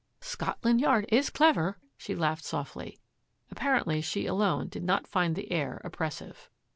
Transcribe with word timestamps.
"Scotland 0.33 0.81
Yard 0.81 1.05
is 1.09 1.29
clever.'* 1.29 1.77
She 1.95 2.15
laughed 2.15 2.43
softly. 2.43 2.97
Apparently 3.51 4.01
she 4.01 4.25
alone 4.25 4.67
did 4.67 4.81
not 4.83 5.05
find 5.05 5.35
the 5.35 5.51
air 5.51 5.79
oppres 5.85 6.13
sive. 6.13 6.49